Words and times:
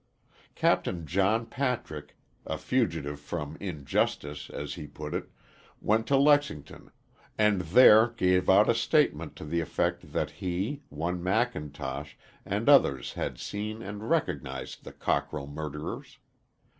Capt. 0.55 1.05
John 1.05 1.45
Patrick, 1.45 2.15
a 2.47 2.57
fugitive 2.57 3.19
"from 3.19 3.55
injustice," 3.59 4.49
as 4.49 4.73
he 4.73 4.87
put 4.87 5.13
it, 5.13 5.29
went 5.79 6.07
to 6.07 6.17
Lexington 6.17 6.89
and 7.37 7.61
there 7.61 8.07
gave 8.07 8.49
out 8.49 8.67
a 8.67 8.73
statement 8.73 9.35
to 9.35 9.45
the 9.45 9.61
effect 9.61 10.11
that 10.11 10.31
he, 10.31 10.81
one 10.89 11.21
McIntosh 11.21 12.15
and 12.47 12.67
others 12.67 13.13
had 13.13 13.37
seen 13.37 13.83
and 13.83 14.09
recognized 14.09 14.85
the 14.85 14.91
Cockrell 14.91 15.45
murderers. 15.45 16.17